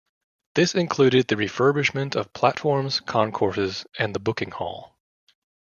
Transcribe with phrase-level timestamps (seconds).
[0.55, 4.97] This included the refurbishment of platforms, concourses and the booking hall.